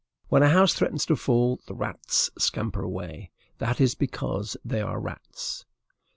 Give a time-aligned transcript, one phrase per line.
[0.29, 4.99] When a house threatens to fall, the rats scamper away; that is because they are
[4.99, 5.67] rats.